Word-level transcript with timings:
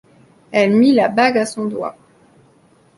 Elle 0.51 0.75
mit 0.75 0.95
la 0.95 1.09
bague 1.09 1.37
à 1.37 1.45
son 1.45 1.65
doigt. 1.65 1.95